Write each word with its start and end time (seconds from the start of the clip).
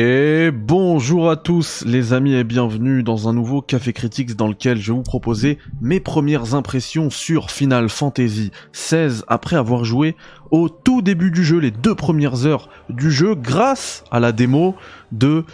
Et 0.00 0.52
bonjour 0.52 1.28
à 1.28 1.34
tous 1.34 1.82
les 1.84 2.12
amis 2.12 2.34
et 2.34 2.44
bienvenue 2.44 3.02
dans 3.02 3.28
un 3.28 3.32
nouveau 3.32 3.60
Café 3.60 3.92
Critics 3.92 4.36
dans 4.36 4.46
lequel 4.46 4.78
je 4.78 4.92
vais 4.92 4.96
vous 4.96 5.02
proposer 5.02 5.58
mes 5.80 5.98
premières 5.98 6.54
impressions 6.54 7.10
sur 7.10 7.50
Final 7.50 7.88
Fantasy 7.88 8.52
XVI 8.72 9.22
après 9.26 9.56
avoir 9.56 9.82
joué 9.82 10.14
au 10.52 10.68
tout 10.68 11.02
début 11.02 11.32
du 11.32 11.44
jeu, 11.44 11.58
les 11.58 11.72
deux 11.72 11.96
premières 11.96 12.46
heures 12.46 12.68
du 12.88 13.10
jeu 13.10 13.34
grâce 13.34 14.04
à 14.12 14.20
la 14.20 14.30
démo 14.30 14.76
de 15.10 15.44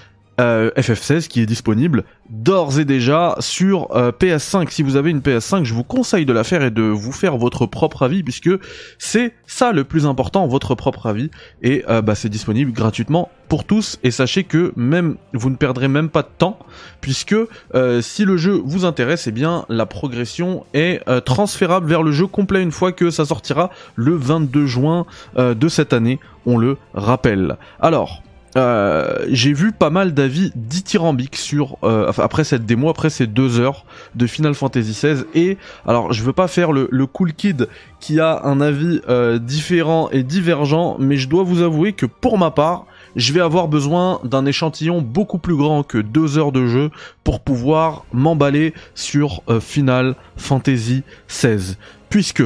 euh, 0.40 0.70
FF16 0.76 1.28
qui 1.28 1.40
est 1.40 1.46
disponible 1.46 2.04
d'ores 2.30 2.78
et 2.78 2.84
déjà 2.84 3.36
sur 3.40 3.94
euh, 3.94 4.10
PS5. 4.10 4.70
Si 4.70 4.82
vous 4.82 4.96
avez 4.96 5.10
une 5.10 5.20
PS5, 5.20 5.64
je 5.64 5.74
vous 5.74 5.84
conseille 5.84 6.26
de 6.26 6.32
la 6.32 6.44
faire 6.44 6.62
et 6.62 6.70
de 6.70 6.82
vous 6.82 7.12
faire 7.12 7.36
votre 7.36 7.66
propre 7.66 8.02
avis 8.02 8.22
puisque 8.22 8.50
c'est 8.98 9.34
ça 9.46 9.72
le 9.72 9.84
plus 9.84 10.06
important, 10.06 10.46
votre 10.46 10.74
propre 10.74 11.06
avis. 11.06 11.30
Et 11.62 11.84
euh, 11.88 12.02
bah, 12.02 12.14
c'est 12.14 12.28
disponible 12.28 12.72
gratuitement 12.72 13.30
pour 13.48 13.64
tous. 13.64 13.98
Et 14.02 14.10
sachez 14.10 14.44
que 14.44 14.72
même 14.76 15.16
vous 15.32 15.50
ne 15.50 15.56
perdrez 15.56 15.88
même 15.88 16.08
pas 16.08 16.22
de 16.22 16.28
temps 16.36 16.58
puisque 17.00 17.36
euh, 17.74 18.00
si 18.00 18.24
le 18.24 18.36
jeu 18.36 18.60
vous 18.64 18.84
intéresse, 18.84 19.26
eh 19.26 19.32
bien 19.32 19.66
la 19.68 19.86
progression 19.86 20.64
est 20.74 21.02
transférable 21.24 21.88
vers 21.88 22.02
le 22.02 22.12
jeu 22.12 22.26
complet 22.26 22.62
une 22.62 22.72
fois 22.72 22.92
que 22.92 23.10
ça 23.10 23.24
sortira 23.24 23.70
le 23.94 24.14
22 24.14 24.66
juin 24.66 25.06
de 25.36 25.68
cette 25.68 25.92
année. 25.92 26.18
On 26.46 26.58
le 26.58 26.76
rappelle. 26.94 27.56
Alors, 27.80 28.22
euh, 28.56 29.26
j'ai 29.28 29.52
vu 29.52 29.72
pas 29.72 29.90
mal 29.90 30.14
d'avis 30.14 30.52
dithyrambiques 30.54 31.36
sur 31.36 31.76
euh, 31.82 32.12
après 32.18 32.44
cette 32.44 32.64
démo, 32.64 32.88
après 32.88 33.10
ces 33.10 33.26
deux 33.26 33.58
heures 33.58 33.84
de 34.14 34.26
Final 34.26 34.54
Fantasy 34.54 34.92
XVI. 34.92 35.24
Et 35.34 35.58
alors, 35.86 36.12
je 36.12 36.22
veux 36.22 36.32
pas 36.32 36.48
faire 36.48 36.72
le, 36.72 36.88
cool 37.06 37.32
kid 37.32 37.68
qui 38.00 38.20
a 38.20 38.42
un 38.44 38.60
avis 38.60 39.00
euh, 39.08 39.38
différent 39.38 40.08
et 40.10 40.22
divergent, 40.22 40.96
mais 40.98 41.16
je 41.16 41.28
dois 41.28 41.42
vous 41.42 41.62
avouer 41.62 41.92
que 41.92 42.06
pour 42.06 42.38
ma 42.38 42.50
part, 42.50 42.86
je 43.16 43.32
vais 43.32 43.40
avoir 43.40 43.68
besoin 43.68 44.20
d'un 44.24 44.46
échantillon 44.46 45.00
beaucoup 45.00 45.38
plus 45.38 45.56
grand 45.56 45.82
que 45.82 45.98
deux 45.98 46.38
heures 46.38 46.52
de 46.52 46.66
jeu 46.66 46.90
pour 47.22 47.40
pouvoir 47.40 48.04
m'emballer 48.12 48.74
sur 48.94 49.42
Final 49.60 50.16
Fantasy 50.36 51.04
XVI, 51.28 51.76
puisque 52.08 52.42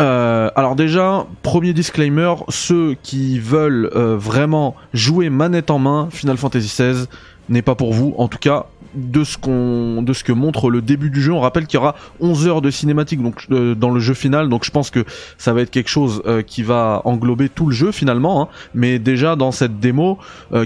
euh, 0.00 0.50
alors 0.56 0.76
déjà, 0.76 1.26
premier 1.42 1.72
disclaimer, 1.72 2.34
ceux 2.48 2.96
qui 3.02 3.38
veulent 3.38 3.90
euh, 3.94 4.16
vraiment 4.16 4.74
jouer 4.94 5.30
manette 5.30 5.70
en 5.70 5.78
main, 5.78 6.08
Final 6.10 6.36
Fantasy 6.36 6.68
XVI 6.68 7.06
n'est 7.48 7.62
pas 7.62 7.74
pour 7.74 7.92
vous. 7.92 8.14
En 8.16 8.28
tout 8.28 8.38
cas, 8.38 8.66
de 8.94 9.24
ce 9.24 9.36
que 9.38 10.32
montre 10.32 10.70
le 10.70 10.82
début 10.82 11.10
du 11.10 11.20
jeu, 11.20 11.32
on 11.32 11.40
rappelle 11.40 11.66
qu'il 11.66 11.78
y 11.78 11.80
aura 11.80 11.94
11 12.20 12.46
heures 12.46 12.62
de 12.62 12.70
cinématique 12.70 13.20
euh, 13.50 13.74
dans 13.74 13.90
le 13.90 14.00
jeu 14.00 14.14
final. 14.14 14.48
Donc 14.48 14.64
je 14.64 14.70
pense 14.70 14.90
que 14.90 15.04
ça 15.38 15.52
va 15.52 15.62
être 15.62 15.70
quelque 15.70 15.90
chose 15.90 16.22
qui 16.46 16.62
va 16.62 17.02
englober 17.04 17.48
tout 17.48 17.66
le 17.66 17.74
jeu 17.74 17.92
finalement. 17.92 18.42
Hein. 18.42 18.48
Mais 18.74 18.98
déjà 18.98 19.36
dans 19.36 19.52
cette 19.52 19.80
démo 19.80 20.18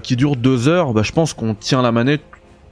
qui 0.02 0.16
dure 0.16 0.36
2 0.36 0.68
heures, 0.68 0.92
bah, 0.92 1.02
je 1.02 1.12
pense 1.12 1.34
qu'on 1.34 1.54
tient 1.54 1.82
la 1.82 1.92
manette 1.92 2.22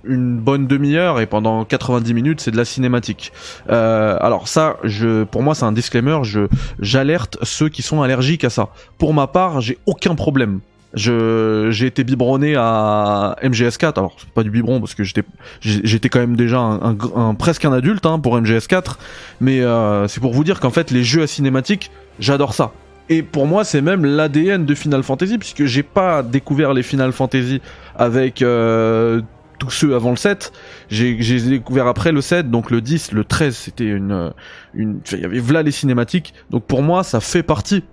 une 0.07 0.39
bonne 0.39 0.67
demi-heure 0.67 1.21
et 1.21 1.27
pendant 1.27 1.65
90 1.65 2.15
minutes 2.15 2.41
c'est 2.41 2.51
de 2.51 2.57
la 2.57 2.65
cinématique. 2.65 3.33
Euh, 3.71 4.17
alors 4.21 4.49
ça, 4.49 4.77
je, 4.85 5.25
pour 5.25 5.43
moi 5.43 5.55
c'est 5.55 5.65
un 5.65 5.73
disclaimer, 5.73 6.19
je 6.23 6.49
j'alerte 6.81 7.39
ceux 7.43 7.69
qui 7.69 7.83
sont 7.83 8.03
allergiques 8.03 8.45
à 8.45 8.51
ça. 8.51 8.69
Pour 8.99 9.15
ma 9.15 9.27
part, 9.27 9.61
j'ai 9.61 9.79
aucun 9.87 10.15
problème. 10.15 10.61
Je 10.95 11.69
j'ai 11.73 11.87
été 11.87 12.05
biberonné 12.05 12.55
à 12.57 13.37
MGS4. 13.43 13.99
Alors 13.99 14.15
c'est 14.19 14.29
pas 14.31 14.45
du 14.45 14.51
biberon 14.51 14.79
parce 14.79 14.95
que 14.95 15.03
j'étais 15.03 15.25
j'étais 15.61 16.09
quand 16.09 16.21
même 16.21 16.37
déjà 16.37 16.59
un, 16.59 17.35
presque 17.35 17.65
un 17.65 17.73
adulte 17.73 18.07
hein, 18.07 18.21
pour 18.21 18.39
MGS4, 18.41 18.97
mais 19.41 19.61
euh, 19.61 20.07
c'est 20.07 20.21
pour 20.21 20.33
vous 20.33 20.45
dire 20.45 20.61
qu'en 20.61 20.71
fait 20.71 20.93
les 20.93 21.03
jeux 21.03 21.23
à 21.23 21.27
cinématique, 21.27 21.91
j'adore 22.21 22.55
ça. 22.55 22.73
Et 23.11 23.23
pour 23.23 23.47
moi, 23.47 23.65
c'est 23.65 23.83
même 23.83 24.05
l'ADN 24.05 24.65
de 24.65 24.75
Final 24.75 25.03
Fantasy, 25.03 25.37
puisque 25.37 25.67
j'ai 25.67 25.83
pas 25.83 26.23
découvert 26.23 26.73
les 26.73 26.83
Final 26.83 27.13
Fantasy 27.13 27.61
avec 27.97 28.41
euh, 28.41 29.21
tous 29.59 29.71
ceux 29.71 29.95
avant 29.95 30.11
le 30.11 30.17
7. 30.17 30.53
J'ai 30.89 31.41
découvert 31.41 31.87
après 31.87 32.13
le 32.13 32.21
7, 32.21 32.51
donc 32.51 32.71
le 32.71 32.81
10, 32.81 33.13
le 33.13 33.25
13, 33.25 33.57
c'était 33.57 33.87
une, 33.87 34.33
une, 34.75 35.01
il 35.13 35.21
y 35.21 35.25
avait 35.25 35.39
voilà 35.39 35.63
les 35.63 35.71
cinématiques. 35.71 36.35
Donc 36.51 36.67
pour 36.67 36.83
moi, 36.83 37.05
ça 37.05 37.21
fait 37.21 37.43
partie 37.43 37.85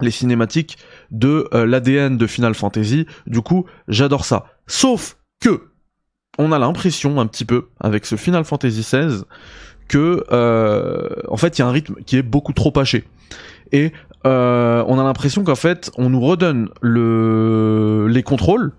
les 0.00 0.10
cinématiques 0.10 0.78
de 1.10 1.48
euh, 1.54 1.66
l'ADN 1.66 2.16
de 2.16 2.26
Final 2.26 2.54
Fantasy. 2.54 3.06
Du 3.26 3.40
coup, 3.40 3.66
j'adore 3.88 4.24
ça. 4.24 4.46
Sauf 4.66 5.16
que 5.40 5.68
on 6.38 6.52
a 6.52 6.58
l'impression 6.58 7.18
un 7.20 7.26
petit 7.26 7.44
peu 7.44 7.68
avec 7.80 8.06
ce 8.06 8.16
Final 8.16 8.44
Fantasy 8.44 8.80
XVI 8.80 9.22
que 9.88 10.24
euh, 10.32 11.08
en 11.28 11.36
fait 11.36 11.58
il 11.58 11.62
y 11.62 11.64
a 11.64 11.68
un 11.68 11.70
rythme 11.70 11.94
qui 12.04 12.16
est 12.16 12.22
beaucoup 12.22 12.52
trop 12.52 12.76
haché 12.78 13.04
et 13.72 13.92
euh, 14.26 14.84
on 14.88 14.98
a 14.98 15.04
l'impression 15.04 15.44
qu'en 15.44 15.54
fait 15.54 15.90
on 15.96 16.10
nous 16.10 16.20
redonne 16.20 16.68
le 16.82 18.06
les 18.10 18.22
contrôles 18.22 18.72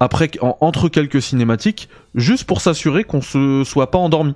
après 0.00 0.30
entre 0.40 0.88
quelques 0.88 1.22
cinématiques, 1.22 1.88
juste 2.14 2.44
pour 2.44 2.60
s'assurer 2.60 3.04
qu'on 3.04 3.22
se 3.22 3.62
soit 3.64 3.90
pas 3.90 3.98
endormi. 3.98 4.34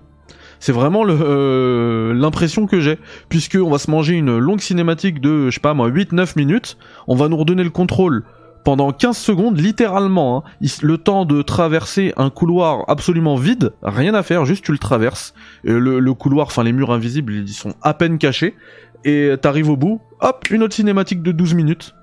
C'est 0.60 0.72
vraiment 0.72 1.04
euh, 1.06 2.12
l'impression 2.14 2.66
que 2.66 2.80
j'ai, 2.80 2.98
puisque 3.28 3.56
on 3.60 3.70
va 3.70 3.78
se 3.78 3.90
manger 3.90 4.14
une 4.14 4.38
longue 4.38 4.60
cinématique 4.60 5.20
de, 5.20 5.50
je 5.50 5.54
sais 5.54 5.60
pas 5.60 5.74
moi, 5.74 5.88
8-9 5.88 6.32
minutes, 6.36 6.76
on 7.06 7.14
va 7.14 7.28
nous 7.28 7.36
redonner 7.36 7.64
le 7.64 7.70
contrôle 7.70 8.24
pendant 8.64 8.92
15 8.92 9.16
secondes, 9.16 9.58
littéralement, 9.58 10.44
hein, 10.44 10.68
le 10.82 10.98
temps 10.98 11.24
de 11.24 11.42
traverser 11.42 12.12
un 12.16 12.28
couloir 12.28 12.84
absolument 12.88 13.36
vide, 13.36 13.72
rien 13.82 14.14
à 14.14 14.22
faire, 14.22 14.44
juste 14.44 14.64
tu 14.64 14.72
le 14.72 14.78
traverses, 14.78 15.32
le, 15.62 16.00
le 16.00 16.14
couloir, 16.14 16.48
enfin 16.48 16.64
les 16.64 16.72
murs 16.72 16.92
invisibles, 16.92 17.34
ils 17.34 17.48
sont 17.48 17.74
à 17.82 17.94
peine 17.94 18.18
cachés, 18.18 18.56
et 19.04 19.32
t'arrives 19.40 19.70
au 19.70 19.76
bout, 19.76 20.00
hop, 20.20 20.46
une 20.50 20.62
autre 20.62 20.74
cinématique 20.74 21.22
de 21.22 21.32
12 21.32 21.54
minutes. 21.54 21.94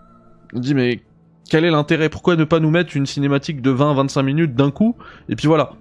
On 0.53 0.59
dit 0.59 0.73
mais 0.73 1.01
quel 1.49 1.65
est 1.65 1.71
l'intérêt? 1.71 2.09
Pourquoi 2.09 2.35
ne 2.35 2.43
pas 2.43 2.59
nous 2.59 2.71
mettre 2.71 2.97
une 2.97 3.05
cinématique 3.05 3.61
de 3.61 3.71
20-25 3.71 4.23
minutes 4.23 4.55
d'un 4.55 4.71
coup? 4.71 4.95
Et 5.29 5.35
puis 5.35 5.47
voilà. 5.47 5.71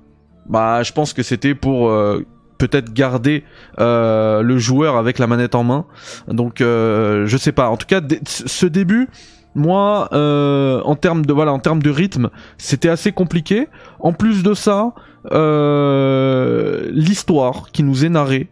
Bah, 0.47 0.83
je 0.83 0.93
pense 0.93 1.13
que 1.13 1.23
c'était 1.23 1.55
pour 1.55 1.89
euh, 1.89 2.25
peut-être 2.59 2.93
garder 2.93 3.45
euh, 3.79 4.43
le 4.43 4.59
joueur 4.59 4.97
avec 4.97 5.19
la 5.19 5.27
manette 5.27 5.55
en 5.55 5.65
main. 5.65 5.87
Donc, 6.29 6.61
euh, 6.61 7.27
je 7.27 7.37
sais 7.37 7.53
pas. 7.53 7.71
En 7.71 7.77
tout 7.77 7.87
cas, 7.87 8.01
ce 8.27 8.67
début, 8.67 9.09
moi, 9.55 10.09
en 10.13 10.97
termes 10.97 11.25
de 11.25 11.33
voilà, 11.33 11.53
en 11.53 11.61
termes 11.61 11.83
de 11.83 11.91
rythme, 11.91 12.31
c'était 12.59 12.91
assez 12.91 13.13
compliqué. 13.13 13.69
En 14.01 14.13
plus 14.13 14.43
de 14.43 14.53
ça, 14.53 14.93
l'histoire 16.91 17.71
qui 17.73 17.83
nous 17.85 18.05
est 18.05 18.11
narrée, 18.11 18.49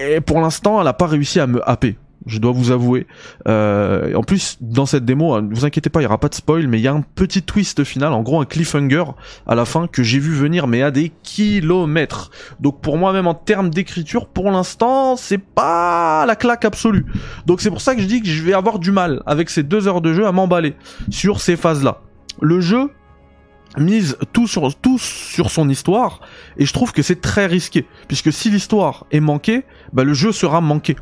et 0.00 0.20
pour 0.20 0.40
l'instant, 0.40 0.80
elle 0.80 0.88
a 0.88 0.94
pas 0.94 1.06
réussi 1.06 1.38
à 1.40 1.46
me 1.46 1.68
happer 1.68 1.96
je 2.26 2.38
dois 2.38 2.52
vous 2.52 2.70
avouer. 2.70 3.06
Euh, 3.48 4.14
en 4.14 4.22
plus, 4.22 4.58
dans 4.60 4.86
cette 4.86 5.04
démo, 5.04 5.40
ne 5.40 5.54
vous 5.54 5.64
inquiétez 5.64 5.90
pas, 5.90 6.00
il 6.00 6.04
y 6.04 6.06
aura 6.06 6.18
pas 6.18 6.28
de 6.28 6.34
spoil, 6.34 6.66
mais 6.66 6.78
il 6.78 6.82
y 6.82 6.88
a 6.88 6.92
un 6.92 7.02
petit 7.02 7.42
twist 7.42 7.84
final, 7.84 8.12
en 8.12 8.22
gros 8.22 8.40
un 8.40 8.44
cliffhanger 8.44 9.04
à 9.46 9.54
la 9.54 9.64
fin 9.64 9.86
que 9.86 10.02
j'ai 10.02 10.18
vu 10.18 10.34
venir, 10.34 10.66
mais 10.66 10.82
à 10.82 10.90
des 10.90 11.12
kilomètres. 11.22 12.30
Donc 12.60 12.80
pour 12.80 12.98
moi, 12.98 13.12
même 13.12 13.26
en 13.26 13.34
termes 13.34 13.70
d'écriture, 13.70 14.26
pour 14.26 14.50
l'instant, 14.50 15.16
c'est 15.16 15.38
pas 15.38 16.24
la 16.26 16.36
claque 16.36 16.64
absolue. 16.64 17.06
Donc 17.46 17.60
c'est 17.60 17.70
pour 17.70 17.80
ça 17.80 17.94
que 17.94 18.02
je 18.02 18.06
dis 18.06 18.20
que 18.22 18.28
je 18.28 18.42
vais 18.42 18.54
avoir 18.54 18.78
du 18.78 18.92
mal 18.92 19.22
avec 19.26 19.50
ces 19.50 19.62
deux 19.62 19.88
heures 19.88 20.00
de 20.00 20.12
jeu 20.12 20.26
à 20.26 20.32
m'emballer 20.32 20.74
sur 21.10 21.40
ces 21.40 21.56
phases-là. 21.56 22.00
Le 22.40 22.60
jeu 22.60 22.90
mise 23.78 24.16
tout 24.32 24.46
sur 24.46 25.50
son 25.50 25.68
histoire 25.68 26.20
et 26.56 26.66
je 26.66 26.72
trouve 26.72 26.92
que 26.92 27.02
c'est 27.02 27.20
très 27.20 27.46
risqué 27.46 27.86
puisque 28.08 28.32
si 28.32 28.50
l'histoire 28.50 29.06
est 29.10 29.20
manquée 29.20 29.64
bah 29.92 30.04
le 30.04 30.14
jeu 30.14 30.32
sera 30.32 30.60
manqué. 30.60 30.96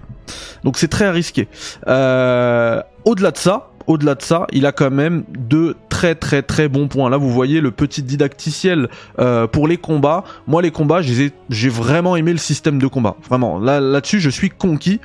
Donc 0.62 0.78
c'est 0.78 0.88
très 0.88 1.10
risqué. 1.10 1.48
Euh, 1.88 2.80
au-delà 3.04 3.30
de 3.32 3.38
ça 3.38 3.70
au-delà 3.86 4.14
de 4.14 4.22
ça 4.22 4.46
il 4.52 4.66
a 4.66 4.72
quand 4.72 4.90
même 4.90 5.24
de 5.28 5.76
très 5.88 6.14
très 6.14 6.42
très 6.42 6.68
bons 6.68 6.88
points. 6.88 7.10
Là 7.10 7.16
vous 7.16 7.30
voyez 7.30 7.60
le 7.60 7.70
petit 7.70 8.02
didacticiel 8.02 8.88
euh, 9.18 9.46
pour 9.46 9.66
les 9.66 9.76
combats. 9.76 10.24
Moi 10.46 10.62
les 10.62 10.70
combats 10.70 11.02
j'ai 11.02 11.68
vraiment 11.68 12.16
aimé 12.16 12.32
le 12.32 12.38
système 12.38 12.78
de 12.78 12.86
combat. 12.86 13.16
Vraiment. 13.28 13.58
Là 13.58 13.80
là-dessus 13.80 14.20
je 14.20 14.30
suis 14.30 14.50
conquis. 14.50 15.00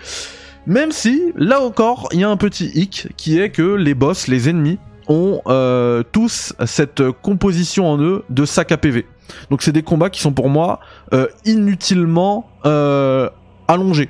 Même 0.68 0.92
si 0.92 1.32
là 1.36 1.62
encore 1.62 2.10
il 2.12 2.20
y 2.20 2.24
a 2.24 2.30
un 2.30 2.38
petit 2.38 2.72
hic 2.74 3.08
qui 3.18 3.40
est 3.40 3.50
que 3.50 3.76
les 3.76 3.94
boss 3.94 4.28
les 4.28 4.50
ennemis 4.50 4.80
ont 5.08 5.42
euh, 5.48 6.04
tous 6.12 6.54
cette 6.66 7.04
composition 7.22 7.88
en 7.88 8.02
eux 8.02 8.24
de 8.30 8.46
sac 8.46 8.72
à 8.72 8.78
PV. 8.78 9.06
Donc 9.50 9.62
c'est 9.62 9.72
des 9.72 9.84
combats 9.84 10.10
qui 10.10 10.22
sont 10.22 10.34
pour 10.34 10.50
moi 10.50 10.80
euh, 11.14 11.28
inutilement 11.46 12.50
euh, 12.66 13.30
allongés. 13.68 14.10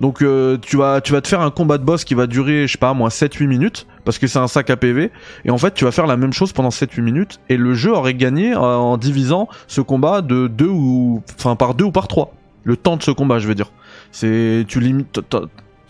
Donc 0.00 0.18
tu 0.62 0.76
vas 0.76 1.00
te 1.00 1.28
faire 1.28 1.40
un 1.40 1.50
combat 1.50 1.78
de 1.78 1.84
boss 1.84 2.04
qui 2.04 2.14
va 2.14 2.26
durer 2.26 2.66
je 2.66 2.72
sais 2.72 2.78
pas 2.78 2.92
moi 2.92 3.10
7 3.10 3.34
8 3.34 3.46
minutes 3.46 3.86
parce 4.04 4.18
que 4.18 4.26
c'est 4.26 4.38
un 4.38 4.48
sac 4.48 4.68
à 4.70 4.76
PV 4.76 5.10
et 5.44 5.50
en 5.50 5.58
fait 5.58 5.72
tu 5.72 5.84
vas 5.84 5.90
faire 5.90 6.06
la 6.06 6.18
même 6.18 6.32
chose 6.32 6.52
pendant 6.52 6.70
7 6.70 6.92
8 6.92 7.02
minutes 7.02 7.40
et 7.48 7.56
le 7.56 7.74
jeu 7.74 7.92
aurait 7.92 8.14
gagné 8.14 8.54
en 8.54 8.98
divisant 8.98 9.48
ce 9.68 9.80
combat 9.80 10.20
de 10.20 10.48
2 10.48 10.66
ou 10.66 11.22
enfin 11.38 11.56
par 11.56 11.74
2 11.74 11.84
ou 11.84 11.92
par 11.92 12.08
3. 12.08 12.32
Le 12.64 12.76
temps 12.76 12.96
de 12.96 13.02
ce 13.02 13.10
combat, 13.10 13.38
je 13.38 13.48
veux 13.48 13.54
dire. 13.54 13.72
C'est 14.12 14.64
tu 14.68 14.80
limites 14.80 15.20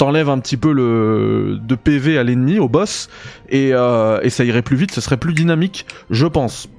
t'enlèves 0.01 0.31
un 0.31 0.39
petit 0.39 0.57
peu 0.57 0.73
le 0.73 1.59
de 1.61 1.75
PV 1.75 2.17
à 2.17 2.23
l'ennemi, 2.23 2.59
au 2.59 2.71
boss, 2.71 3.11
et, 3.51 3.75
euh, 3.75 4.19
et 4.23 4.31
ça 4.31 4.45
irait 4.45 4.63
plus 4.63 4.77
vite, 4.77 4.93
ce 4.93 5.03
serait 5.03 5.19
plus 5.19 5.35
dynamique, 5.35 5.85
je 6.09 6.27
pense. 6.27 6.71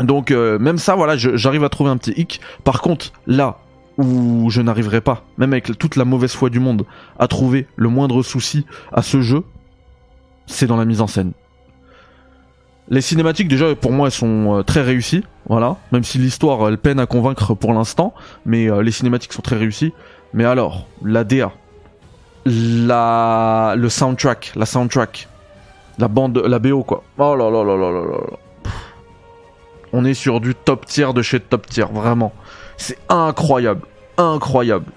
Donc 0.00 0.30
euh, 0.30 0.58
même 0.58 0.78
ça, 0.78 0.94
voilà, 0.94 1.18
j'arrive 1.18 1.62
à 1.62 1.68
trouver 1.68 1.90
un 1.90 1.98
petit 1.98 2.14
hic. 2.16 2.40
Par 2.64 2.80
contre, 2.80 3.12
là 3.26 3.58
où 3.98 4.48
je 4.48 4.62
n'arriverai 4.62 5.02
pas, 5.02 5.26
même 5.36 5.52
avec 5.52 5.76
toute 5.76 5.96
la 5.96 6.06
mauvaise 6.06 6.32
foi 6.32 6.48
du 6.48 6.58
monde, 6.58 6.86
à 7.18 7.28
trouver 7.28 7.66
le 7.76 7.90
moindre 7.90 8.22
souci 8.22 8.64
à 8.94 9.02
ce 9.02 9.20
jeu, 9.20 9.44
c'est 10.46 10.66
dans 10.66 10.78
la 10.78 10.86
mise 10.86 11.02
en 11.02 11.06
scène. 11.06 11.32
Les 12.88 13.02
cinématiques 13.02 13.48
déjà 13.48 13.74
pour 13.74 13.92
moi 13.92 14.06
elles 14.06 14.12
sont 14.12 14.56
euh, 14.56 14.62
très 14.62 14.80
réussies, 14.80 15.22
voilà. 15.50 15.76
Même 15.92 16.02
si 16.02 16.16
l'histoire 16.16 16.66
elle 16.66 16.78
peine 16.78 16.98
à 16.98 17.04
convaincre 17.04 17.52
pour 17.52 17.74
l'instant, 17.74 18.14
mais 18.46 18.68
les 18.82 18.90
cinématiques 18.90 19.34
sont 19.34 19.42
très 19.42 19.56
réussies. 19.56 19.92
Mais 20.32 20.44
alors, 20.44 20.86
la 21.02 21.24
DA, 21.24 21.52
la 22.48 23.74
le 23.76 23.88
soundtrack, 23.88 24.52
la 24.56 24.66
soundtrack, 24.66 25.28
la 25.98 26.08
bande, 26.08 26.38
la 26.38 26.58
BO 26.58 26.82
quoi. 26.82 27.02
Oh 27.18 27.36
là 27.36 27.50
là 27.50 27.64
là 27.64 27.76
là 27.76 27.90
là 27.90 28.00
là. 28.00 28.70
On 29.92 30.04
est 30.04 30.14
sur 30.14 30.40
du 30.40 30.54
top 30.54 30.86
tier 30.86 31.12
de 31.14 31.22
chez 31.22 31.40
top 31.40 31.66
tier, 31.66 31.86
vraiment. 31.90 32.32
C'est 32.76 32.98
incroyable, 33.08 33.82
incroyable. 34.16 34.92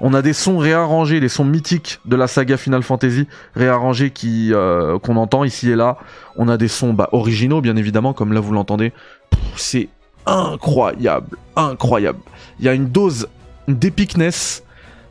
On 0.00 0.14
a 0.14 0.22
des 0.22 0.32
sons 0.32 0.58
réarrangés, 0.58 1.20
des 1.20 1.28
sons 1.28 1.44
mythiques 1.44 2.00
de 2.06 2.16
la 2.16 2.26
saga 2.26 2.56
Final 2.56 2.82
Fantasy 2.82 3.28
réarrangés 3.54 4.10
qui 4.10 4.52
euh, 4.54 4.98
qu'on 4.98 5.16
entend 5.16 5.44
ici 5.44 5.70
et 5.70 5.76
là. 5.76 5.98
On 6.36 6.48
a 6.48 6.56
des 6.56 6.68
sons 6.68 6.94
bah, 6.94 7.10
originaux 7.12 7.60
bien 7.60 7.76
évidemment, 7.76 8.14
comme 8.14 8.32
là 8.32 8.40
vous 8.40 8.52
l'entendez. 8.52 8.92
C'est 9.56 9.88
incroyable, 10.26 11.36
incroyable. 11.54 12.20
Il 12.58 12.64
y 12.64 12.68
a 12.68 12.74
une 12.74 12.88
dose 12.88 13.28
d'épicness. 13.68 14.64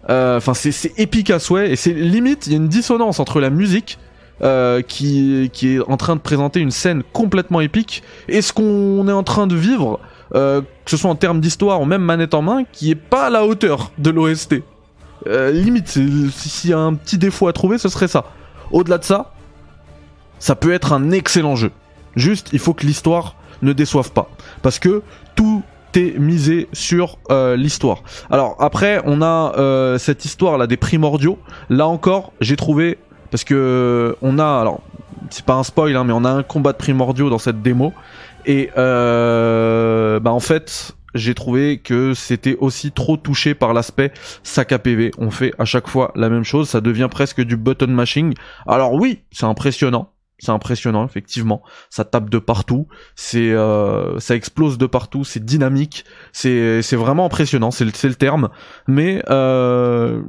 Euh, 0.09 0.37
enfin, 0.37 0.53
c'est 0.53 0.97
épique 0.97 1.29
à 1.29 1.39
souhait 1.39 1.71
et 1.71 1.75
c'est 1.75 1.93
limite. 1.93 2.47
Il 2.47 2.53
y 2.53 2.55
a 2.55 2.57
une 2.57 2.67
dissonance 2.67 3.19
entre 3.19 3.39
la 3.39 3.49
musique 3.49 3.99
euh, 4.41 4.81
qui, 4.81 5.49
est 5.61 5.79
en 5.87 5.97
train 5.97 6.15
de 6.15 6.21
présenter 6.21 6.59
une 6.59 6.71
scène 6.71 7.03
complètement 7.13 7.61
épique 7.61 8.03
et 8.27 8.41
ce 8.41 8.51
qu'on 8.53 9.07
est 9.07 9.13
en 9.13 9.23
train 9.23 9.45
de 9.47 9.55
vivre, 9.55 9.99
euh, 10.35 10.61
que 10.61 10.91
ce 10.91 10.97
soit 10.97 11.09
en 11.09 11.15
termes 11.15 11.41
d'histoire 11.41 11.81
ou 11.81 11.85
même 11.85 12.01
manette 12.01 12.33
en 12.33 12.41
main, 12.41 12.63
qui 12.71 12.91
est 12.91 12.95
pas 12.95 13.27
à 13.27 13.29
la 13.29 13.45
hauteur 13.45 13.91
de 13.97 14.09
l'OST. 14.09 14.63
Limite, 15.27 15.89
s'il 15.89 16.69
y 16.69 16.73
a 16.73 16.79
un 16.79 16.93
petit 16.93 17.17
défaut 17.17 17.49
à 17.49 17.53
trouver, 17.53 17.77
ce 17.77 17.89
serait 17.89 18.07
ça. 18.07 18.25
Au-delà 18.71 18.97
de 18.97 19.03
ça, 19.03 19.33
ça 20.39 20.55
peut 20.55 20.71
être 20.71 20.93
un 20.93 21.11
excellent 21.11 21.57
jeu. 21.57 21.71
Juste, 22.15 22.49
il 22.53 22.59
faut 22.59 22.73
que 22.73 22.85
l'histoire 22.85 23.35
ne 23.61 23.73
déçoive 23.73 24.11
pas. 24.13 24.29
Parce 24.61 24.79
que 24.79 25.03
tout 25.35 25.61
misé 25.97 26.67
sur 26.73 27.17
euh, 27.31 27.55
l'histoire. 27.55 28.03
Alors 28.29 28.55
après, 28.59 29.01
on 29.05 29.21
a 29.21 29.53
euh, 29.57 29.97
cette 29.97 30.25
histoire 30.25 30.57
là 30.57 30.67
des 30.67 30.77
primordiaux. 30.77 31.39
Là 31.69 31.87
encore, 31.87 32.33
j'ai 32.41 32.55
trouvé 32.55 32.97
parce 33.31 33.43
que 33.43 34.15
on 34.21 34.39
a 34.39 34.59
alors 34.59 34.81
c'est 35.29 35.45
pas 35.45 35.53
un 35.53 35.63
spoil 35.63 35.95
hein, 35.95 36.03
mais 36.03 36.13
on 36.13 36.25
a 36.25 36.31
un 36.31 36.43
combat 36.43 36.71
de 36.71 36.77
primordiaux 36.77 37.29
dans 37.29 37.37
cette 37.37 37.61
démo 37.61 37.93
et 38.45 38.71
bah 38.75 40.31
en 40.31 40.39
fait 40.39 40.95
j'ai 41.15 41.33
trouvé 41.33 41.79
que 41.79 42.13
c'était 42.13 42.55
aussi 42.59 42.91
trop 42.91 43.17
touché 43.17 43.53
par 43.53 43.73
l'aspect 43.73 44.11
sac 44.43 44.71
à 44.71 44.79
PV. 44.79 45.11
On 45.17 45.31
fait 45.31 45.53
à 45.59 45.65
chaque 45.65 45.87
fois 45.87 46.11
la 46.15 46.29
même 46.29 46.43
chose, 46.43 46.69
ça 46.69 46.81
devient 46.81 47.07
presque 47.09 47.41
du 47.41 47.57
button 47.57 47.87
mashing. 47.87 48.33
Alors 48.67 48.93
oui, 48.93 49.21
c'est 49.31 49.45
impressionnant. 49.45 50.11
C'est 50.39 50.51
impressionnant, 50.51 51.05
effectivement. 51.05 51.61
Ça 51.89 52.05
tape 52.05 52.29
de 52.29 52.39
partout, 52.39 52.87
c'est, 53.15 53.51
euh, 53.51 54.19
ça 54.19 54.35
explose 54.35 54.77
de 54.77 54.85
partout, 54.85 55.23
c'est 55.23 55.43
dynamique, 55.43 56.05
c'est, 56.31 56.81
c'est 56.81 56.95
vraiment 56.95 57.25
impressionnant, 57.25 57.71
c'est 57.71 57.85
le, 57.85 57.91
c'est 57.93 58.07
le 58.07 58.15
terme. 58.15 58.49
Mais 58.87 59.21
euh, 59.29 60.21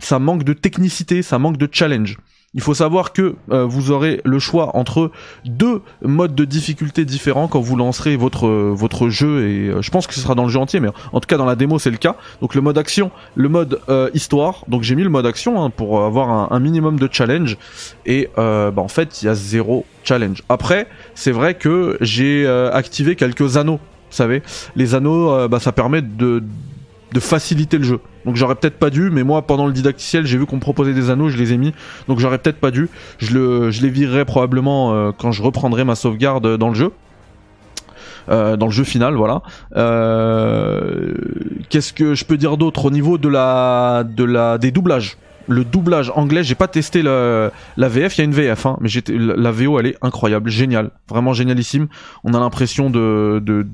ça 0.00 0.18
manque 0.18 0.44
de 0.44 0.52
technicité, 0.52 1.22
ça 1.22 1.38
manque 1.38 1.58
de 1.58 1.68
challenge. 1.70 2.16
Il 2.52 2.62
faut 2.62 2.74
savoir 2.74 3.12
que 3.12 3.36
euh, 3.52 3.64
vous 3.64 3.92
aurez 3.92 4.20
le 4.24 4.40
choix 4.40 4.76
entre 4.76 5.12
deux 5.44 5.82
modes 6.02 6.34
de 6.34 6.44
difficulté 6.44 7.04
différents 7.04 7.46
quand 7.46 7.60
vous 7.60 7.76
lancerez 7.76 8.16
votre 8.16 8.48
votre 8.48 9.08
jeu 9.08 9.46
et 9.46 9.68
euh, 9.68 9.82
je 9.82 9.90
pense 9.92 10.08
que 10.08 10.14
ce 10.14 10.18
sera 10.18 10.34
dans 10.34 10.42
le 10.42 10.48
jeu 10.48 10.58
entier 10.58 10.80
mais 10.80 10.88
en 11.12 11.20
tout 11.20 11.28
cas 11.28 11.36
dans 11.36 11.44
la 11.44 11.54
démo 11.54 11.78
c'est 11.78 11.92
le 11.92 11.96
cas. 11.96 12.16
Donc 12.40 12.56
le 12.56 12.60
mode 12.60 12.76
action, 12.76 13.12
le 13.36 13.48
mode 13.48 13.80
euh, 13.88 14.10
histoire. 14.14 14.64
Donc 14.66 14.82
j'ai 14.82 14.96
mis 14.96 15.04
le 15.04 15.10
mode 15.10 15.26
action 15.26 15.62
hein, 15.62 15.70
pour 15.70 16.02
avoir 16.02 16.52
un, 16.52 16.58
minimum 16.58 16.98
de 16.98 17.08
challenge 17.10 17.56
et 18.04 18.28
bah, 18.36 18.72
en 18.78 18.88
fait 18.88 19.22
il 19.22 19.26
y 19.26 19.28
a 19.28 19.34
zéro 19.36 19.86
challenge. 20.02 20.42
Après 20.48 20.88
c'est 21.14 21.30
vrai 21.30 21.54
que 21.54 21.98
j'ai 22.00 22.48
activé 22.72 23.14
quelques 23.14 23.58
anneaux. 23.58 23.78
Vous 24.10 24.16
savez, 24.16 24.42
les 24.74 24.96
anneaux, 24.96 25.46
bah, 25.46 25.60
ça 25.60 25.70
permet 25.70 26.02
de 26.02 26.42
de 27.12 27.20
faciliter 27.20 27.78
le 27.78 27.84
jeu. 27.84 28.00
Donc 28.24 28.36
j'aurais 28.36 28.54
peut-être 28.54 28.78
pas 28.78 28.90
dû, 28.90 29.10
mais 29.10 29.22
moi 29.22 29.42
pendant 29.42 29.66
le 29.66 29.72
didacticiel 29.72 30.26
j'ai 30.26 30.38
vu 30.38 30.46
qu'on 30.46 30.58
proposait 30.58 30.92
des 30.92 31.10
anneaux, 31.10 31.28
je 31.28 31.36
les 31.36 31.52
ai 31.52 31.56
mis, 31.56 31.72
donc 32.08 32.18
j'aurais 32.18 32.38
peut-être 32.38 32.60
pas 32.60 32.70
dû. 32.70 32.88
Je, 33.18 33.34
le, 33.34 33.70
je 33.70 33.82
les 33.82 33.90
virerai 33.90 34.24
probablement 34.24 34.92
euh, 34.92 35.10
quand 35.16 35.32
je 35.32 35.42
reprendrai 35.42 35.84
ma 35.84 35.94
sauvegarde 35.94 36.56
dans 36.56 36.68
le 36.68 36.74
jeu. 36.74 36.92
Euh, 38.28 38.56
dans 38.56 38.66
le 38.66 38.72
jeu 38.72 38.84
final, 38.84 39.14
voilà. 39.14 39.42
Euh, 39.76 41.14
Qu'est-ce 41.68 41.92
que 41.92 42.14
je 42.14 42.24
peux 42.24 42.36
dire 42.36 42.56
d'autre 42.56 42.84
au 42.84 42.90
niveau 42.90 43.18
de 43.18 43.28
la, 43.28 44.04
de 44.04 44.24
la, 44.24 44.58
des 44.58 44.70
doublages? 44.70 45.16
Le 45.48 45.64
doublage 45.64 46.12
anglais, 46.14 46.44
j'ai 46.44 46.54
pas 46.54 46.68
testé 46.68 47.02
la, 47.02 47.50
la 47.76 47.88
VF, 47.88 48.18
il 48.18 48.20
y 48.20 48.22
a 48.22 48.24
une 48.24 48.32
VF, 48.32 48.66
hein, 48.66 48.78
mais 48.80 48.88
la 49.08 49.50
VO 49.50 49.80
elle 49.80 49.86
est 49.86 49.96
incroyable, 50.00 50.48
géniale, 50.48 50.90
vraiment 51.08 51.32
génialissime. 51.32 51.88
On 52.22 52.34
a 52.34 52.38
l'impression 52.38 52.88
de, 52.88 53.42
de, 53.44 53.66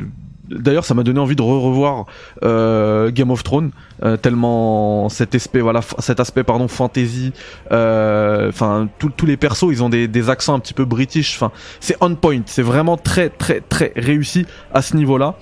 D'ailleurs, 0.49 0.85
ça 0.85 0.95
m'a 0.95 1.03
donné 1.03 1.19
envie 1.19 1.37
de 1.37 1.43
re 1.43 1.63
revoir 1.63 2.07
euh, 2.45 3.11
Game 3.11 3.31
of 3.31 3.43
Thrones, 3.43 3.71
euh, 4.03 4.17
tellement 4.17 5.09
cet 5.09 5.35
aspect, 5.35 5.61
voilà, 5.61 5.81
cet 5.99 6.21
aspect 6.21 6.45
pardon, 6.45 6.69
fantasy. 6.69 7.33
Euh, 7.73 8.49
enfin, 8.49 8.89
tous 8.99 9.27
les 9.27 9.37
persos, 9.37 9.69
ils 9.71 9.83
ont 9.83 9.89
des, 9.89 10.09
des 10.09 10.31
accents 10.31 10.55
un 10.55 10.61
petit 10.61 10.75
peu 10.75 10.85
british. 10.85 11.37
Enfin, 11.37 11.53
c'est 11.81 11.97
on 12.01 12.15
point. 12.15 12.43
C'est 12.47 12.63
vraiment 12.63 12.97
très, 12.97 13.29
très, 13.29 13.61
très 13.61 13.93
réussi 13.97 14.47
à 14.73 14.83
ce 14.83 14.97
niveau-là. 14.97 15.35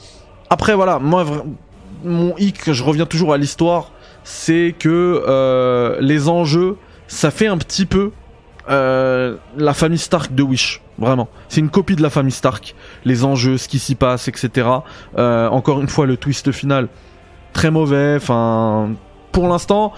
Après, 0.50 0.74
voilà, 0.74 0.98
moi, 0.98 1.24
mon 2.04 2.36
hic, 2.36 2.72
je 2.72 2.82
reviens 2.82 3.06
toujours 3.06 3.32
à 3.32 3.38
l'histoire, 3.38 3.92
c'est 4.24 4.74
que 4.78 5.98
les 6.00 6.28
enjeux, 6.28 6.76
ça 7.08 7.30
fait 7.30 7.46
un 7.46 7.58
petit 7.58 7.86
peu 7.86 8.12
la 8.68 9.74
famille 9.74 9.98
Stark 9.98 10.34
de 10.34 10.42
Wish. 10.42 10.80
Vraiment. 10.98 11.28
C'est 11.48 11.60
une 11.60 11.70
copie 11.70 11.96
de 11.96 12.02
la 12.02 12.10
famille 12.10 12.32
Stark. 12.32 12.74
Les 13.04 13.24
enjeux, 13.24 13.58
ce 13.58 13.68
qui 13.68 13.78
s'y 13.78 13.94
passe, 13.94 14.28
etc. 14.28 14.68
Euh, 15.18 15.48
encore 15.48 15.80
une 15.80 15.88
fois, 15.88 16.06
le 16.06 16.16
twist 16.16 16.52
final, 16.52 16.88
très 17.52 17.70
mauvais. 17.70 18.14
Enfin, 18.16 18.90
pour 19.32 19.48
l'instant. 19.48 19.92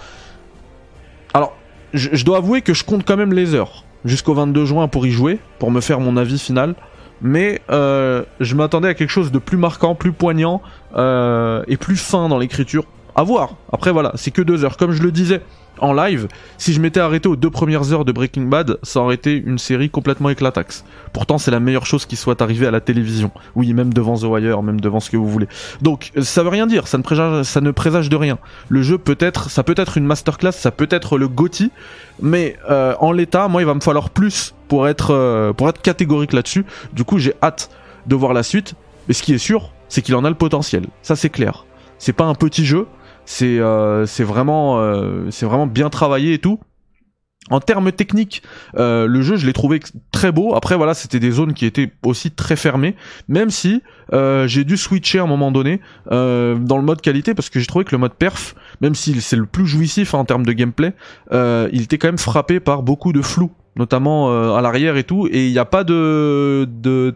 Alors, 1.34 1.54
je, 1.92 2.24
dois 2.24 2.38
avouer 2.38 2.62
que 2.62 2.72
je 2.72 2.84
compte 2.84 3.04
quand 3.06 3.16
même 3.16 3.32
les 3.32 3.54
heures 3.54 3.84
jusqu'au 4.04 4.34
22 4.34 4.64
juin 4.64 4.88
pour 4.88 5.06
y 5.06 5.10
jouer, 5.10 5.38
pour 5.58 5.70
me 5.70 5.80
faire 5.80 6.00
mon 6.00 6.16
avis 6.16 6.38
final. 6.38 6.74
Mais 7.22 7.60
euh, 7.70 8.24
je 8.40 8.54
m'attendais 8.54 8.88
à 8.88 8.94
quelque 8.94 9.10
chose 9.10 9.32
de 9.32 9.38
plus 9.38 9.56
marquant, 9.56 9.94
plus 9.94 10.12
poignant 10.12 10.62
euh, 10.96 11.62
et 11.66 11.76
plus 11.76 11.96
fin 11.96 12.28
dans 12.28 12.38
l'écriture. 12.38 12.84
À 13.18 13.22
voir. 13.22 13.54
Après 13.72 13.92
voilà, 13.92 14.12
c'est 14.14 14.30
que 14.30 14.42
deux 14.42 14.64
heures. 14.64 14.76
Comme 14.76 14.92
je 14.92 15.02
le 15.02 15.10
disais, 15.10 15.40
en 15.78 15.92
live, 15.92 16.28
si 16.58 16.72
je 16.72 16.80
m'étais 16.80 17.00
arrêté 17.00 17.28
aux 17.28 17.36
deux 17.36 17.50
premières 17.50 17.92
heures 17.92 18.04
de 18.04 18.12
Breaking 18.12 18.42
Bad, 18.42 18.78
ça 18.82 19.00
aurait 19.00 19.14
été 19.14 19.34
une 19.34 19.58
série 19.58 19.90
complètement 19.90 20.28
éclataxe. 20.30 20.84
Pourtant, 21.12 21.38
c'est 21.38 21.50
la 21.50 21.60
meilleure 21.60 21.86
chose 21.86 22.06
qui 22.06 22.16
soit 22.16 22.40
arrivée 22.42 22.66
à 22.66 22.70
la 22.70 22.80
télévision. 22.80 23.30
Oui, 23.54 23.72
même 23.72 23.92
devant 23.92 24.16
The 24.16 24.24
Wire, 24.24 24.62
même 24.62 24.80
devant 24.80 25.00
ce 25.00 25.10
que 25.10 25.16
vous 25.16 25.28
voulez. 25.28 25.48
Donc, 25.82 26.12
ça 26.22 26.42
veut 26.42 26.48
rien 26.50 26.66
dire, 26.66 26.86
ça 26.88 26.98
ne 26.98 27.70
présage, 27.70 28.08
de 28.08 28.16
rien. 28.16 28.38
Le 28.68 28.82
jeu 28.82 28.98
peut 28.98 29.16
être, 29.18 29.50
ça 29.50 29.62
peut 29.62 29.74
être 29.76 29.96
une 29.96 30.06
masterclass, 30.06 30.52
ça 30.52 30.70
peut 30.70 30.88
être 30.90 31.18
le 31.18 31.28
GOTY, 31.28 31.70
mais 32.20 32.56
euh, 32.70 32.94
en 33.00 33.12
l'état, 33.12 33.48
moi, 33.48 33.62
il 33.62 33.66
va 33.66 33.74
me 33.74 33.80
falloir 33.80 34.10
plus 34.10 34.54
pour 34.68 34.88
être, 34.88 35.12
euh, 35.12 35.52
pour 35.52 35.68
être 35.68 35.80
catégorique 35.80 36.32
là-dessus. 36.32 36.64
Du 36.92 37.04
coup, 37.04 37.18
j'ai 37.18 37.34
hâte 37.42 37.70
de 38.06 38.14
voir 38.14 38.34
la 38.34 38.42
suite. 38.42 38.74
Mais 39.08 39.14
ce 39.14 39.22
qui 39.22 39.34
est 39.34 39.38
sûr, 39.38 39.72
c'est 39.88 40.02
qu'il 40.02 40.14
en 40.16 40.24
a 40.24 40.28
le 40.28 40.34
potentiel. 40.34 40.86
Ça, 41.02 41.16
c'est 41.16 41.30
clair. 41.30 41.64
C'est 41.98 42.12
pas 42.12 42.24
un 42.24 42.34
petit 42.34 42.66
jeu, 42.66 42.86
c'est 43.26 43.58
euh, 43.58 44.06
c'est 44.06 44.24
vraiment 44.24 44.78
euh, 44.78 45.30
c'est 45.30 45.44
vraiment 45.44 45.66
bien 45.66 45.90
travaillé 45.90 46.32
et 46.32 46.38
tout. 46.38 46.58
En 47.48 47.60
termes 47.60 47.92
techniques, 47.92 48.42
euh, 48.76 49.06
le 49.06 49.22
jeu, 49.22 49.36
je 49.36 49.46
l'ai 49.46 49.52
trouvé 49.52 49.78
très 50.10 50.32
beau. 50.32 50.56
Après, 50.56 50.76
voilà, 50.76 50.94
c'était 50.94 51.20
des 51.20 51.30
zones 51.30 51.54
qui 51.54 51.64
étaient 51.64 51.92
aussi 52.04 52.32
très 52.32 52.56
fermées, 52.56 52.96
même 53.28 53.50
si 53.50 53.82
j'ai 54.12 54.64
dû 54.64 54.76
switcher 54.76 55.20
à 55.20 55.22
un 55.22 55.26
moment 55.28 55.52
donné 55.52 55.80
dans 56.10 56.56
le 56.76 56.82
mode 56.82 57.00
qualité 57.00 57.34
parce 57.34 57.48
que 57.48 57.60
j'ai 57.60 57.66
trouvé 57.66 57.84
que 57.84 57.92
le 57.92 57.98
mode 57.98 58.14
perf, 58.14 58.56
même 58.80 58.96
si 58.96 59.20
c'est 59.20 59.36
le 59.36 59.46
plus 59.46 59.66
jouissif 59.66 60.12
en 60.14 60.24
termes 60.24 60.44
de 60.44 60.52
gameplay, 60.52 60.92
il 61.30 61.82
était 61.82 61.98
quand 61.98 62.08
même 62.08 62.18
frappé 62.18 62.58
par 62.58 62.82
beaucoup 62.82 63.12
de 63.12 63.22
flou, 63.22 63.52
notamment 63.76 64.56
à 64.56 64.60
l'arrière 64.60 64.96
et 64.96 65.04
tout, 65.04 65.28
et 65.30 65.46
il 65.46 65.52
n'y 65.52 65.60
a 65.60 65.64
pas 65.64 65.84
de, 65.84 66.68
de 66.68 67.14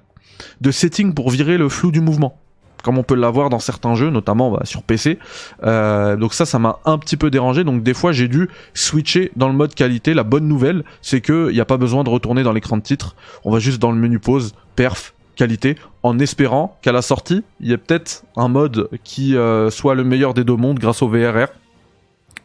de 0.61 0.71
setting 0.71 1.13
pour 1.13 1.31
virer 1.31 1.59
le 1.59 1.69
flou 1.69 1.91
du 1.91 2.01
mouvement 2.01 2.39
comme 2.83 2.99
on 2.99 3.03
peut 3.03 3.15
l'avoir 3.15 3.51
dans 3.51 3.59
certains 3.59 3.95
jeux, 3.95 4.11
notamment 4.11 4.51
bah, 4.51 4.63
sur 4.65 4.83
PC. 4.83 5.19
Euh, 5.63 6.17
donc 6.17 6.35
ça, 6.35 6.47
ça 6.47 6.59
m'a 6.59 6.79
un 6.85 6.99
petit 6.99 7.17
peu 7.17 7.31
dérangé. 7.31 7.65
Donc 7.65 7.83
des 7.83 7.95
fois, 7.95 8.13
j'ai 8.13 8.29
dû 8.29 8.49
switcher 8.75 9.31
dans 9.37 9.49
le 9.49 9.55
mode 9.55 9.75
qualité. 9.75 10.15
La 10.15 10.25
bonne 10.25 10.49
nouvelle, 10.49 10.85
c'est 11.03 11.21
que 11.21 11.49
il 11.51 11.55
n'y 11.55 11.61
a 11.61 11.65
pas 11.65 11.77
besoin 11.77 12.05
de 12.05 12.11
retourner 12.11 12.43
dans 12.43 12.53
l'écran 12.53 12.77
de 12.77 12.83
titre. 12.83 13.15
On 13.45 13.51
va 13.51 13.59
juste 13.59 13.81
dans 13.81 13.93
le 13.93 13.99
menu 13.99 14.19
pause, 14.19 14.55
perf, 14.77 15.15
qualité, 15.37 15.77
en 16.03 16.19
espérant 16.19 16.79
qu'à 16.83 16.93
la 16.93 17.03
sortie, 17.03 17.43
il 17.61 17.69
y 17.69 17.73
ait 17.73 17.79
peut-être 17.79 18.25
un 18.37 18.49
mode 18.49 18.89
qui 19.05 19.37
euh, 19.37 19.71
soit 19.71 19.95
le 19.95 20.05
meilleur 20.05 20.35
des 20.35 20.45
deux 20.45 20.57
mondes 20.57 20.79
grâce 20.79 21.03
au 21.03 21.09
VRR. 21.09 21.49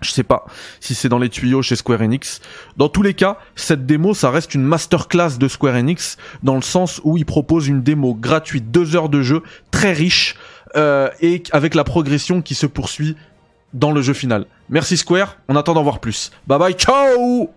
Je 0.02 0.12
sais 0.12 0.24
pas 0.24 0.46
si 0.80 0.96
c'est 0.96 1.10
dans 1.10 1.20
les 1.20 1.30
tuyaux 1.30 1.62
chez 1.62 1.75
Square 1.75 2.02
Enix. 2.02 2.42
Dans 2.78 2.90
tous 2.90 3.02
les 3.02 3.14
cas, 3.14 3.38
cette 3.56 3.86
démo, 3.86 4.14
ça 4.14 4.30
reste 4.30 4.54
une 4.54 4.64
masterclass 4.64 5.38
de 5.40 5.48
Square 5.48 5.75
Enix, 5.75 6.18
dans 6.44 6.56
le 6.56 6.62
sens 6.62 7.02
où 7.04 7.18
il 7.18 7.25
propose 7.25 7.68
une 7.68 7.82
démo 7.82 8.14
gratuite, 8.14 8.72
deux 8.72 8.96
heures 8.96 9.10
de 9.10 9.22
jeu, 9.22 9.42
très 9.72 9.94
riche, 9.94 10.36
euh, 10.75 11.10
et 11.22 11.44
avec 11.52 11.75
la 11.75 11.84
progression 11.84 12.42
qui 12.42 12.56
se 12.56 12.66
poursuit 12.66 13.16
dans 13.74 13.92
le 13.92 14.02
jeu 14.02 14.14
final. 14.14 14.46
Merci 14.70 14.98
Square, 14.98 15.38
on 15.48 15.56
attend 15.56 15.74
d'en 15.74 15.84
voir 15.84 16.00
plus. 16.00 16.32
Bye 16.48 16.60
bye, 16.60 16.74
ciao 16.74 17.50